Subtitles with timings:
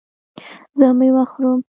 [0.79, 1.59] زه میوه خورم